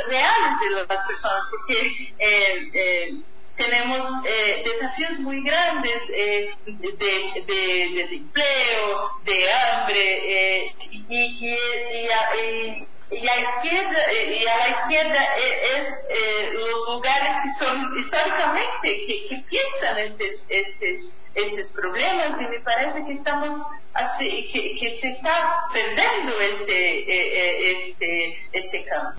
reales 0.08 0.60
de 0.60 0.70
las 0.70 1.06
personas, 1.06 1.44
porque 1.50 3.22
tenemos 3.60 4.00
eh, 4.24 4.62
desafíos 4.64 5.18
muy 5.20 5.42
grandes 5.42 6.02
eh, 6.08 6.50
de, 6.66 7.44
de, 7.46 7.90
desempleo, 7.94 9.10
de 9.24 9.52
hambre, 9.52 10.64
eh, 10.64 10.74
y, 10.90 10.96
y, 11.08 11.50
y, 11.50 12.08
a, 12.08 12.36
y, 13.10 13.28
a 13.28 13.40
izquierda, 13.40 14.12
y 14.12 14.46
a 14.46 14.56
la 14.56 14.68
izquierda 14.68 15.36
es 15.36 16.52
los 16.52 16.88
lugares 16.88 17.30
que 17.42 17.64
son 17.64 17.98
históricamente 17.98 19.06
que, 19.06 19.26
que 19.28 19.44
piensan 19.50 19.98
estos, 19.98 20.46
estos, 20.48 21.14
estos 21.34 21.72
problemas 21.72 22.40
y 22.40 22.44
me 22.44 22.60
parece 22.60 23.04
que 23.04 23.12
estamos 23.12 23.60
así, 23.94 24.48
que, 24.52 24.76
que 24.78 25.00
se 25.00 25.08
está 25.08 25.66
perdiendo 25.72 26.40
este, 26.40 27.90
este, 27.90 28.48
este 28.52 28.84
campo. 28.84 29.18